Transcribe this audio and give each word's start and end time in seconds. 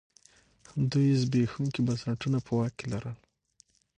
دوی 0.91 1.07
زبېښونکي 1.21 1.79
بنسټونه 1.87 2.37
په 2.45 2.51
واک 2.57 2.73
کې 2.79 2.85
لرل. 2.93 3.15